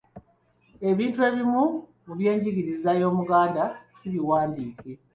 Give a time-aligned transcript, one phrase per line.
[0.89, 1.63] Ebintu ebimu
[2.05, 3.63] mu by’enjigiriza y’Omuganda
[3.93, 4.91] si biwandiike.